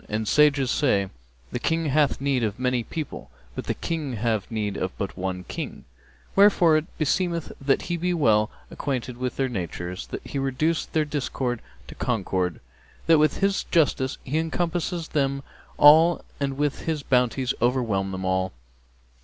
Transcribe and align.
And 0.09 0.27
sages 0.27 0.71
say, 0.71 1.09
'The 1.51 1.59
King 1.59 1.85
hath 1.85 2.19
need 2.19 2.43
of 2.43 2.57
many 2.57 2.81
people, 2.83 3.29
but 3.53 3.65
the 3.65 3.75
people 3.75 4.15
have 4.17 4.49
need 4.49 4.75
of 4.75 4.97
but 4.97 5.15
one 5.15 5.43
King' 5.43 5.85
wherefore 6.35 6.75
it 6.77 6.97
beseemeth 6.97 7.51
that 7.61 7.83
he 7.83 7.97
be 7.97 8.11
well 8.11 8.49
acquainted 8.71 9.15
with 9.17 9.35
their 9.35 9.47
natures, 9.47 10.07
that 10.07 10.25
he 10.25 10.39
reduce 10.39 10.87
their 10.87 11.05
discord 11.05 11.61
to 11.85 11.93
concord, 11.93 12.59
that 13.05 13.19
with 13.19 13.41
his 13.41 13.65
justice 13.65 14.15
be 14.25 14.39
encompass 14.39 14.89
them 15.09 15.43
all 15.77 16.25
and 16.39 16.57
with 16.57 16.85
his 16.87 17.03
bounties 17.03 17.53
overwhelm 17.61 18.11
them 18.11 18.25
all. 18.25 18.53